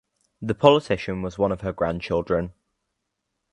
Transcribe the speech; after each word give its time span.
The 0.41 0.55
politician 0.55 1.21
was 1.21 1.37
one 1.37 1.51
of 1.51 1.61
her 1.61 1.71
grandchildren. 1.71 2.53